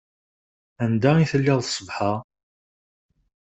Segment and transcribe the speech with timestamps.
[0.83, 2.11] Anda i telliḍ ṣṣbeḥ-a?